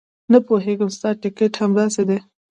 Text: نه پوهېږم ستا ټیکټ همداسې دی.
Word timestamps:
نه 0.31 0.37
پوهېږم 0.47 0.89
ستا 0.95 1.09
ټیکټ 1.21 1.53
همداسې 1.63 2.03
دی. 2.09 2.17